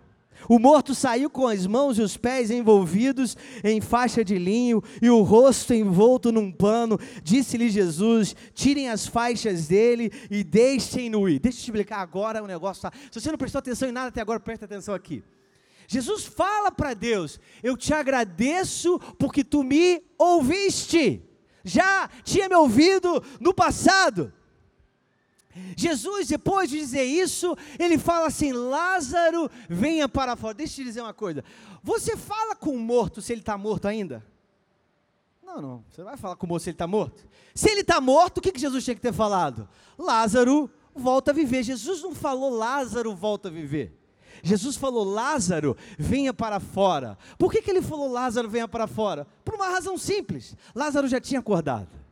[0.49, 5.11] O morto saiu com as mãos e os pés envolvidos em faixa de linho e
[5.11, 6.99] o rosto envolto num pano.
[7.23, 11.39] Disse-lhe Jesus: Tirem as faixas dele e deixem-no ir.
[11.39, 12.83] Deixa eu te explicar agora o negócio.
[12.83, 12.93] Tá?
[13.11, 15.23] Se você não prestou atenção em nada até agora, presta atenção aqui.
[15.87, 21.23] Jesus fala para Deus: Eu te agradeço porque tu me ouviste.
[21.65, 24.33] Já tinha me ouvido no passado.
[25.77, 30.55] Jesus, depois de dizer isso, ele fala assim: Lázaro, venha para fora.
[30.55, 31.45] Deixa eu te dizer uma coisa.
[31.83, 34.25] Você fala com o morto se ele está morto ainda?
[35.45, 35.85] Não, não.
[35.91, 37.25] Você não vai falar com o moço se ele está morto.
[37.55, 39.69] Se ele está morto, o que, que Jesus tinha que ter falado?
[39.97, 41.63] Lázaro volta a viver.
[41.63, 44.01] Jesus não falou Lázaro volta a viver.
[44.43, 47.17] Jesus falou Lázaro, venha para fora.
[47.39, 49.27] Por que, que ele falou Lázaro, venha para fora?
[49.45, 52.04] Por uma razão simples: Lázaro já tinha acordado.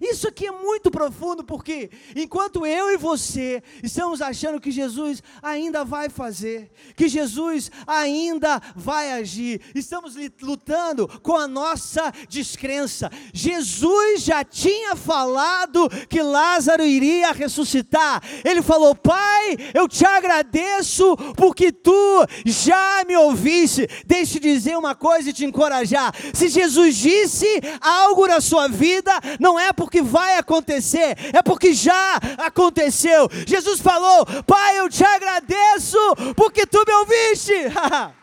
[0.00, 5.84] Isso aqui é muito profundo porque enquanto eu e você estamos achando que Jesus ainda
[5.84, 13.10] vai fazer, que Jesus ainda vai agir, estamos lutando com a nossa descrença.
[13.32, 18.22] Jesus já tinha falado que Lázaro iria ressuscitar.
[18.44, 23.88] Ele falou: "Pai, eu te agradeço porque tu já me ouviste".
[24.06, 26.14] Deixe de dizer uma coisa e te encorajar.
[26.34, 27.46] Se Jesus disse
[27.80, 33.28] algo na sua vida, não é porque vai acontecer, é porque já aconteceu.
[33.44, 35.98] Jesus falou: Pai, eu te agradeço
[36.36, 37.52] porque tu me ouviste.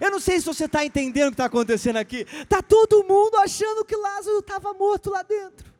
[0.00, 2.26] Eu não sei se você está entendendo o que está acontecendo aqui.
[2.32, 5.73] Está todo mundo achando que Lázaro estava morto lá dentro.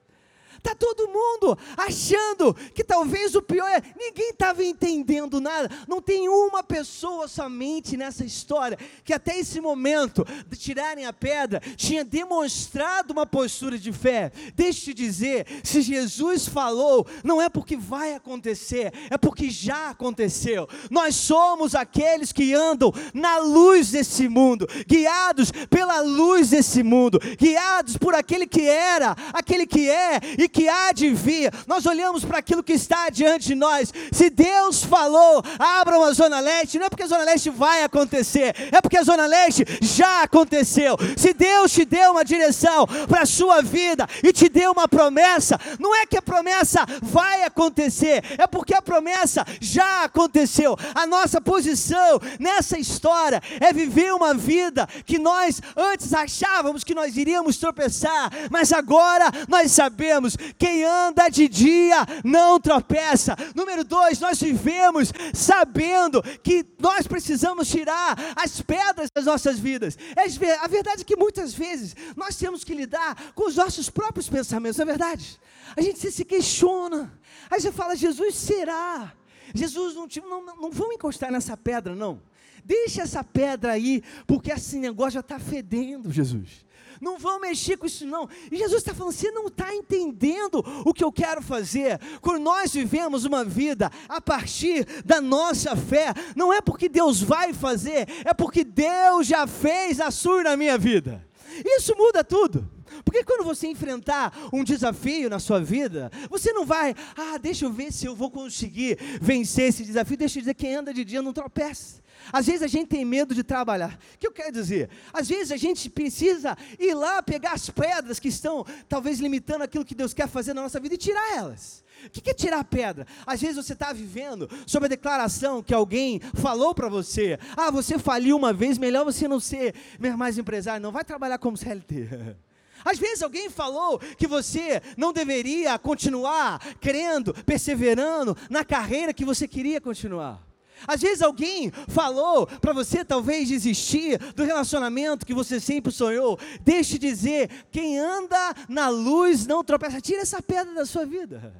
[0.64, 3.82] Está todo mundo achando que talvez o pior é.
[3.98, 5.70] Ninguém estava entendendo nada.
[5.86, 11.60] Não tem uma pessoa somente nessa história que até esse momento de tirarem a pedra
[11.76, 14.32] tinha demonstrado uma postura de fé.
[14.54, 20.66] Deixe te dizer: se Jesus falou, não é porque vai acontecer, é porque já aconteceu.
[20.90, 27.98] Nós somos aqueles que andam na luz desse mundo, guiados pela luz desse mundo, guiados
[27.98, 32.38] por aquele que era, aquele que é e que há de vir, nós olhamos para
[32.38, 33.92] aquilo que está diante de nós.
[34.12, 38.54] Se Deus falou, abram a Zona Leste, não é porque a Zona Leste vai acontecer,
[38.70, 40.96] é porque a Zona Leste já aconteceu.
[41.16, 45.58] Se Deus te deu uma direção para a sua vida e te deu uma promessa,
[45.80, 50.76] não é que a promessa vai acontecer, é porque a promessa já aconteceu.
[50.94, 57.16] A nossa posição nessa história é viver uma vida que nós antes achávamos que nós
[57.16, 63.36] iríamos tropeçar, mas agora nós sabemos quem anda de dia não tropeça.
[63.54, 69.96] Número dois, nós vivemos sabendo que nós precisamos tirar as pedras das nossas vidas.
[70.16, 70.24] É
[70.64, 74.78] a verdade é que muitas vezes nós temos que lidar com os nossos próprios pensamentos,
[74.78, 75.38] não é verdade?
[75.76, 77.12] A gente se questiona.
[77.50, 79.12] Aí você fala, Jesus, será?
[79.54, 82.20] Jesus, não, não, não vamos encostar nessa pedra, não.
[82.64, 86.63] Deixa essa pedra aí, porque esse negócio já está fedendo, Jesus
[87.04, 88.28] não vão mexer com isso não.
[88.50, 92.00] E Jesus está falando, você não está entendendo o que eu quero fazer.
[92.20, 97.52] Quando nós vivemos uma vida a partir da nossa fé, não é porque Deus vai
[97.52, 101.24] fazer, é porque Deus já fez a sua na minha vida.
[101.64, 102.68] Isso muda tudo.
[103.04, 107.72] Porque quando você enfrentar um desafio na sua vida, você não vai, ah, deixa eu
[107.72, 110.16] ver se eu vou conseguir vencer esse desafio.
[110.16, 112.03] Deixa eu dizer, quem anda de dia não tropeça.
[112.32, 113.98] Às vezes a gente tem medo de trabalhar.
[114.14, 114.88] O que eu quero dizer?
[115.12, 119.84] Às vezes a gente precisa ir lá pegar as pedras que estão talvez limitando aquilo
[119.84, 121.84] que Deus quer fazer na nossa vida e tirar elas.
[122.06, 123.06] O que é tirar pedra?
[123.26, 127.38] Às vezes você está vivendo sobre a declaração que alguém falou para você.
[127.56, 129.74] Ah, você faliu uma vez, melhor você não ser
[130.16, 132.08] mais empresário, não vai trabalhar como CLT.
[132.84, 139.48] Às vezes alguém falou que você não deveria continuar crendo, perseverando na carreira que você
[139.48, 140.53] queria continuar.
[140.86, 146.38] Às vezes alguém falou para você talvez desistir do relacionamento que você sempre sonhou.
[146.62, 150.00] Deixe dizer, quem anda na luz não tropeça.
[150.00, 151.52] Tira essa pedra da sua vida.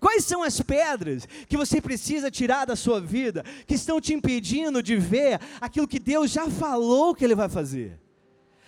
[0.00, 4.82] Quais são as pedras que você precisa tirar da sua vida, que estão te impedindo
[4.82, 7.98] de ver aquilo que Deus já falou que Ele vai fazer?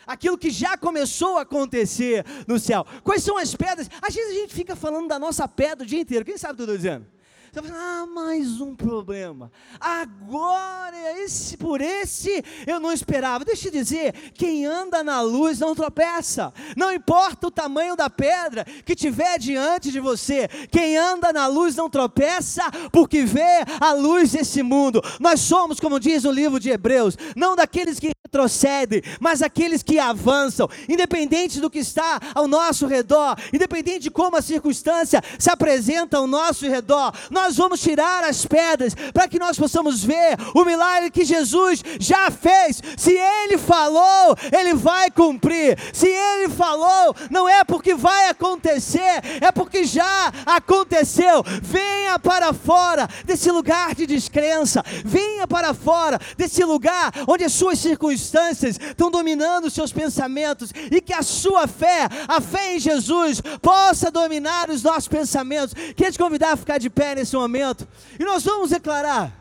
[0.07, 2.87] Aquilo que já começou a acontecer no céu.
[3.05, 3.91] Quais são as pedras?
[4.01, 6.25] Às vezes a gente fica falando da nossa pedra o dia inteiro.
[6.25, 7.07] Quem sabe o que eu estou dizendo?
[7.53, 9.51] Você fala, ah, mais um problema.
[9.81, 13.45] Agora, esse, por esse eu não esperava.
[13.45, 16.53] Deixa eu dizer: quem anda na luz não tropeça.
[16.77, 20.49] Não importa o tamanho da pedra que tiver diante de você.
[20.71, 25.03] Quem anda na luz não tropeça, porque vê a luz desse mundo.
[25.19, 29.99] Nós somos, como diz o livro de Hebreus, não daqueles que retrocedem, mas aqueles que
[29.99, 36.19] avançam, independente do que está ao nosso redor, independente de como a circunstância se apresenta
[36.19, 41.11] ao nosso redor, nós vamos tirar as pedras para que nós possamos ver o milagre
[41.11, 42.83] que Jesus já fez.
[42.97, 45.79] Se Ele falou, Ele vai cumprir.
[45.93, 51.45] Se Ele falou, não é porque vai acontecer, é porque já aconteceu.
[51.63, 57.79] Venha para fora desse lugar de descrença, venha para fora desse lugar onde as suas
[57.79, 63.41] circunstâncias estão dominando os seus pensamentos e que a sua fé, a fé em Jesus,
[63.63, 65.75] possa dominar os nossos pensamentos.
[65.95, 67.87] Queria te convidar a ficar de pé nesse momento
[68.19, 69.33] e nós vamos declarar.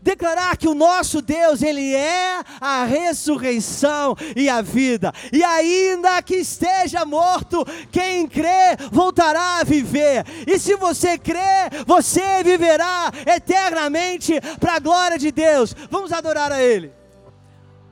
[0.00, 6.36] declarar que o nosso Deus, Ele é a ressurreição e a vida, e ainda que
[6.36, 14.74] esteja morto, quem crê voltará a viver, e se você crê, você viverá eternamente para
[14.76, 15.74] a glória de Deus.
[15.90, 16.92] Vamos adorar a Ele.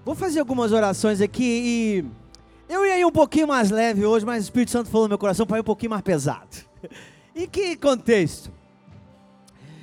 [0.05, 4.45] Vou fazer algumas orações aqui e eu ia ir um pouquinho mais leve hoje, mas
[4.45, 6.49] o Espírito Santo falou no meu coração para ir um pouquinho mais pesado.
[7.35, 8.56] Em que contexto?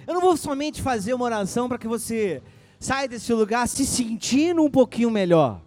[0.05, 2.41] Eu não vou somente fazer uma oração para que você
[2.79, 5.61] saia desse lugar se sentindo um pouquinho melhor.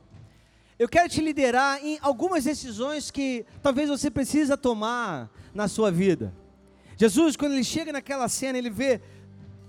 [0.78, 6.34] Eu quero te liderar em algumas decisões que talvez você precisa tomar na sua vida.
[6.98, 9.00] Jesus, quando ele chega naquela cena, ele vê,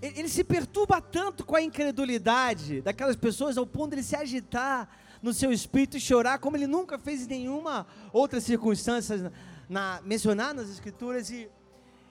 [0.02, 4.90] ele, se perturba tanto com a incredulidade daquelas pessoas ao ponto de ele se agitar
[5.22, 9.32] no seu espírito e chorar como ele nunca fez em nenhuma outra circunstância
[9.70, 11.50] na, mencionada nas escrituras e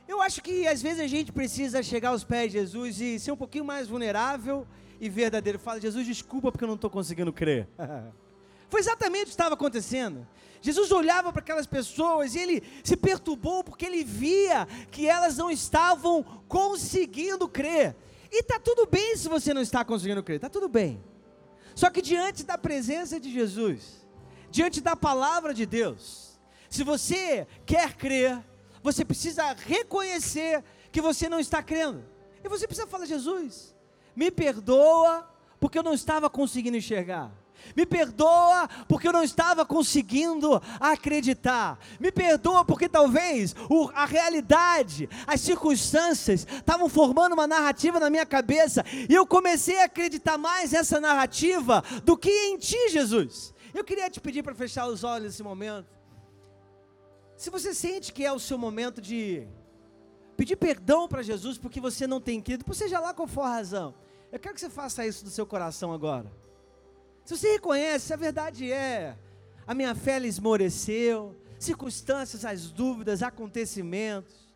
[0.09, 3.33] eu acho que às vezes a gente precisa chegar aos pés de Jesus e ser
[3.33, 4.67] um pouquinho mais vulnerável
[5.01, 5.59] e verdadeiro.
[5.59, 7.69] Fala, Jesus, desculpa porque eu não estou conseguindo crer.
[8.69, 10.27] Foi exatamente o que estava acontecendo.
[10.61, 15.51] Jesus olhava para aquelas pessoas e ele se perturbou porque ele via que elas não
[15.51, 17.95] estavam conseguindo crer.
[18.31, 21.03] E está tudo bem se você não está conseguindo crer, está tudo bem.
[21.75, 24.07] Só que diante da presença de Jesus,
[24.51, 28.43] diante da palavra de Deus, se você quer crer,
[28.87, 30.63] você precisa reconhecer
[30.93, 32.05] que você não está crendo.
[32.45, 33.75] E você precisa falar: Jesus,
[34.15, 35.29] me perdoa
[35.59, 37.33] porque eu não estava conseguindo enxergar.
[37.75, 41.81] Me perdoa porque eu não estava conseguindo acreditar.
[41.99, 43.57] Me perdoa porque talvez
[43.93, 49.87] a realidade, as circunstâncias estavam formando uma narrativa na minha cabeça e eu comecei a
[49.87, 53.53] acreditar mais nessa narrativa do que em Ti, Jesus.
[53.75, 55.96] Eu queria te pedir para fechar os olhos nesse momento.
[57.37, 59.47] Se você sente que é o seu momento de
[60.37, 63.51] pedir perdão para Jesus porque você não tem crido, por seja lá qual for a
[63.51, 63.95] razão,
[64.33, 66.31] eu quero que você faça isso do seu coração agora.
[67.25, 69.17] Se você reconhece, a verdade é,
[69.67, 74.55] a minha fé esmoreceu, circunstâncias, as dúvidas, acontecimentos,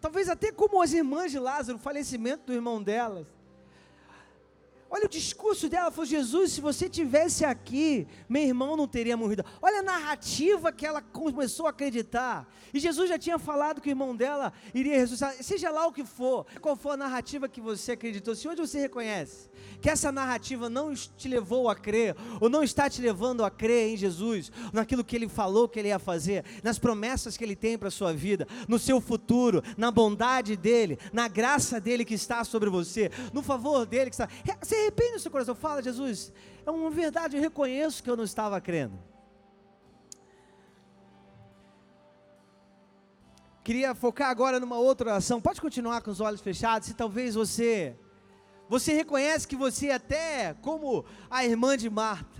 [0.00, 3.26] talvez até como as irmãs de Lázaro, o falecimento do irmão delas,
[4.88, 9.44] Olha o discurso dela, falou: Jesus, se você tivesse aqui, meu irmão não teria morrido.
[9.60, 12.48] Olha a narrativa que ela começou a acreditar.
[12.72, 15.34] E Jesus já tinha falado que o irmão dela iria ressuscitar.
[15.42, 18.78] Seja lá o que for, qual for a narrativa que você acreditou, se hoje você
[18.78, 19.48] reconhece
[19.80, 23.90] que essa narrativa não te levou a crer, ou não está te levando a crer
[23.90, 27.76] em Jesus, naquilo que ele falou que ele ia fazer, nas promessas que ele tem
[27.76, 32.42] para a sua vida, no seu futuro, na bondade dele, na graça dele que está
[32.44, 34.28] sobre você, no favor dele que está.
[34.62, 36.32] Você arrepende no seu coração, fala, Jesus,
[36.64, 38.98] é uma verdade, eu reconheço que eu não estava crendo.
[43.64, 45.40] Queria focar agora numa outra oração.
[45.40, 47.96] Pode continuar com os olhos fechados, se talvez você
[48.68, 52.36] você reconhece que você até, como a irmã de Marta,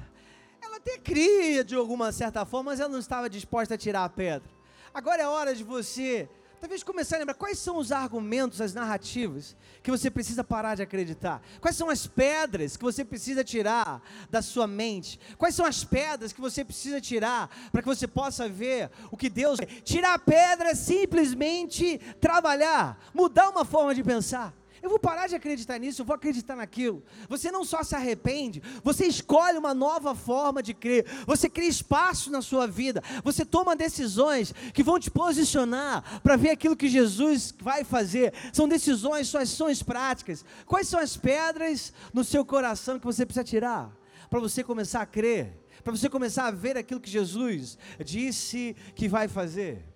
[0.60, 4.08] ela até cria de alguma certa forma, mas ela não estava disposta a tirar a
[4.08, 4.48] pedra.
[4.92, 6.28] Agora é hora de você
[6.60, 10.82] Talvez começar a lembrar quais são os argumentos, as narrativas que você precisa parar de
[10.82, 11.42] acreditar.
[11.60, 15.20] Quais são as pedras que você precisa tirar da sua mente?
[15.36, 19.28] Quais são as pedras que você precisa tirar para que você possa ver o que
[19.28, 19.58] Deus.
[19.84, 24.54] Tirar a pedra é simplesmente trabalhar, mudar uma forma de pensar.
[24.82, 27.02] Eu vou parar de acreditar nisso, eu vou acreditar naquilo.
[27.28, 31.06] Você não só se arrepende, você escolhe uma nova forma de crer.
[31.26, 33.02] Você cria espaço na sua vida.
[33.24, 38.32] Você toma decisões que vão te posicionar para ver aquilo que Jesus vai fazer.
[38.52, 40.44] São decisões, são ações práticas.
[40.66, 43.90] Quais são as pedras no seu coração que você precisa tirar
[44.28, 45.58] para você começar a crer?
[45.82, 49.95] Para você começar a ver aquilo que Jesus disse que vai fazer.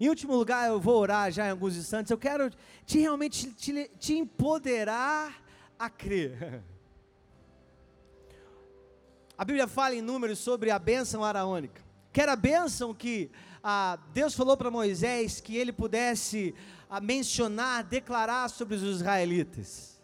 [0.00, 2.10] Em último lugar, eu vou orar já em alguns instantes.
[2.10, 2.50] Eu quero
[2.84, 5.42] te realmente te, te empoderar
[5.78, 6.62] a crer.
[9.36, 11.82] A Bíblia fala em números sobre a bênção araônica.
[12.12, 13.28] Que era a bênção que
[13.64, 16.54] ah, Deus falou para Moisés que ele pudesse
[16.88, 20.00] ah, mencionar, declarar sobre os israelitas.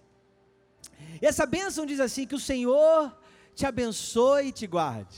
[1.22, 3.16] E essa bênção diz assim: que o Senhor
[3.54, 5.16] te abençoe e te guarde.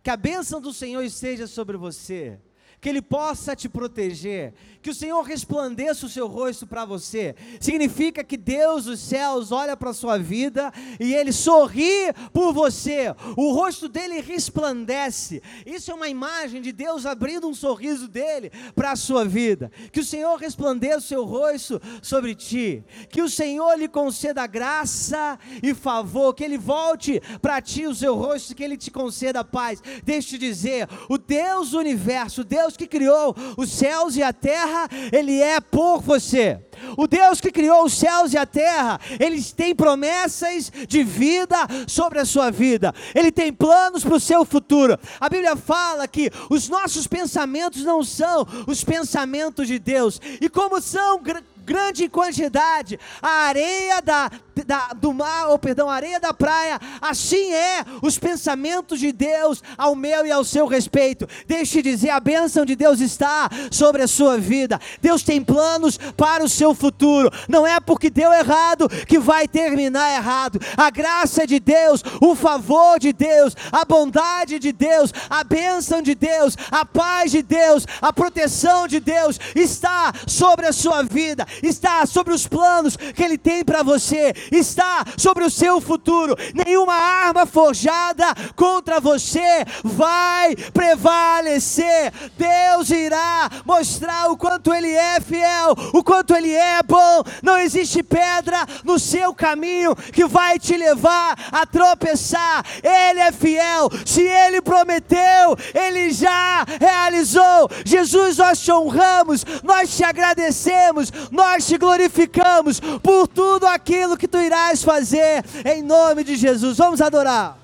[0.00, 2.40] Que a bênção do Senhor esteja sobre você
[2.82, 4.52] que Ele possa te proteger,
[4.82, 7.36] que o Senhor resplandeça o seu rosto para você.
[7.60, 13.14] Significa que Deus dos céus olha para a sua vida e Ele sorri por você,
[13.36, 15.40] o rosto dele resplandece.
[15.64, 19.70] Isso é uma imagem de Deus abrindo um sorriso dele para a sua vida.
[19.92, 25.38] Que o Senhor resplandeça o seu rosto sobre ti, que o Senhor lhe conceda graça
[25.62, 29.80] e favor, que Ele volte para ti o seu rosto, que Ele te conceda paz.
[30.02, 34.16] Deixa eu te dizer, o Deus do universo, o Deus Deus que criou os céus
[34.16, 36.58] e a terra, Ele é por você.
[36.96, 41.56] O Deus que criou os céus e a terra, Ele tem promessas de vida
[41.86, 44.98] sobre a sua vida, Ele tem planos para o seu futuro.
[45.20, 50.80] A Bíblia fala que os nossos pensamentos não são os pensamentos de Deus, e como
[50.80, 51.20] são
[51.64, 54.30] grande quantidade, a areia da,
[54.66, 59.62] da, do mar, ou perdão, a areia da praia, assim é os pensamentos de Deus
[59.76, 61.28] ao meu e ao seu respeito.
[61.46, 64.80] Deixe dizer, a bênção de Deus está sobre a sua vida.
[65.00, 67.30] Deus tem planos para o seu futuro.
[67.48, 70.60] Não é porque deu errado que vai terminar errado.
[70.76, 76.14] A graça de Deus, o favor de Deus, a bondade de Deus, a bênção de
[76.14, 82.06] Deus, a paz de Deus, a proteção de Deus está sobre a sua vida está
[82.06, 86.36] sobre os planos que Ele tem para você, está sobre o seu futuro.
[86.54, 88.26] Nenhuma arma forjada
[88.56, 92.12] contra você vai prevalecer.
[92.36, 97.22] Deus irá mostrar o quanto Ele é fiel, o quanto Ele é bom.
[97.42, 102.64] Não existe pedra no seu caminho que vai te levar a tropeçar.
[102.82, 103.88] Ele é fiel.
[104.04, 107.70] Se Ele prometeu, Ele já realizou.
[107.84, 111.12] Jesus, nós te honramos, nós te agradecemos,
[111.42, 116.78] nós te glorificamos por tudo aquilo que tu irás fazer, em nome de Jesus.
[116.78, 117.58] Vamos adorar.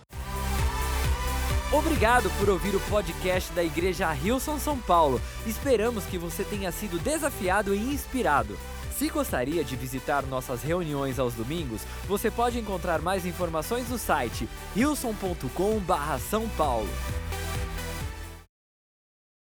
[1.71, 5.21] Obrigado por ouvir o podcast da Igreja Rilson São Paulo.
[5.47, 8.59] Esperamos que você tenha sido desafiado e inspirado.
[8.99, 14.49] Se gostaria de visitar nossas reuniões aos domingos, você pode encontrar mais informações no site
[14.75, 16.89] rilson.com/são paulo.